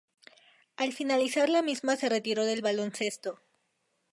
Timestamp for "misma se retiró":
1.61-2.43